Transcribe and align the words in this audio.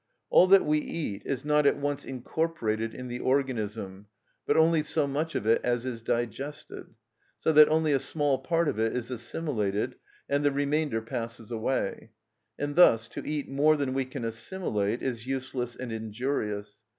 All 0.31 0.47
that 0.47 0.65
we 0.65 0.79
eat 0.79 1.21
is 1.27 1.45
not 1.45 1.67
at 1.67 1.77
once 1.77 2.03
incorporated 2.05 2.95
in 2.95 3.07
the 3.07 3.19
organism, 3.19 4.07
but 4.47 4.57
only 4.57 4.81
so 4.81 5.05
much 5.05 5.35
of 5.35 5.45
it 5.45 5.61
as 5.63 5.85
is 5.85 6.01
digested; 6.01 6.95
so 7.37 7.51
that 7.53 7.69
only 7.69 7.91
a 7.93 7.99
small 7.99 8.39
part 8.39 8.67
of 8.67 8.79
it 8.79 8.97
is 8.97 9.11
assimilated, 9.11 9.93
and 10.27 10.43
the 10.43 10.51
remainder 10.51 11.03
passes 11.03 11.51
away; 11.51 12.09
and 12.57 12.75
thus 12.75 13.07
to 13.09 13.23
eat 13.23 13.47
more 13.47 13.77
than 13.77 13.93
we 13.93 14.05
can 14.05 14.25
assimilate 14.25 15.03
is 15.03 15.27
useless 15.27 15.75
and 15.75 15.91
injurious. 15.91 16.79